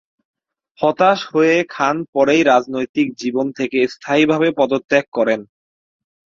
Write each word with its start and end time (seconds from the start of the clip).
হতাশ 0.79 1.19
হয়ে 1.31 1.55
খান 1.69 1.95
পরেই 2.13 2.41
রাজনৈতিক 2.43 3.07
জীবন 3.17 3.47
থেকে 3.57 3.79
স্থায়ীভাবে 3.93 4.47
পদত্যাগ 4.59 5.05
করেন। 5.13 5.39